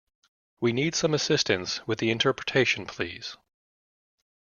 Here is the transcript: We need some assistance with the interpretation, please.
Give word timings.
We 0.59 0.73
need 0.73 0.95
some 0.95 1.13
assistance 1.13 1.85
with 1.85 1.99
the 1.99 2.09
interpretation, 2.09 2.87
please. 2.87 3.37